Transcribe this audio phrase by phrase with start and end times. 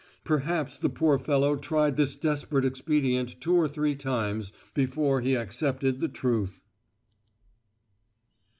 [0.23, 5.99] Perhaps the poor fellow tried this desperate expedient two or three times before he accepted
[5.99, 6.59] the truth!"